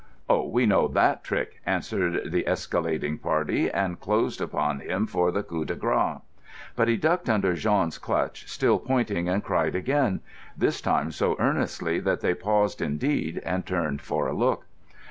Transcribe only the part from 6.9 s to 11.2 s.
ducked under Jean's clutch, still pointing, and cried again, this time